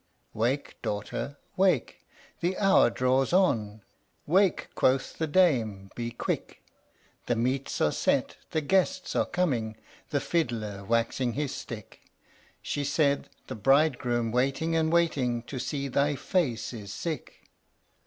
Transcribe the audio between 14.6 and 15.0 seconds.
and